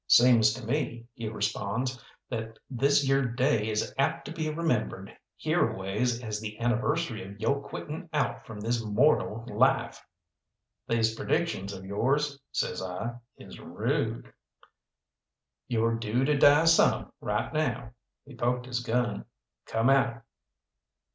[0.07, 6.23] "Seems to me," he responds, "that this yere day is apt to be remembered hereaways
[6.23, 10.03] as the anniversary of yo' quitting out of from this mortal life."
[10.87, 14.33] "These predictions of yours," says I "is rude."
[15.67, 17.91] "You're due to die some, right now"
[18.25, 19.25] he poked his gun.
[19.67, 20.23] "Come out!"